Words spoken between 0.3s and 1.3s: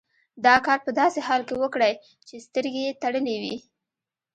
دا کار په داسې